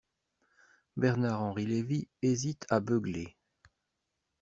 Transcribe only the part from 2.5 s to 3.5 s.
à beugler.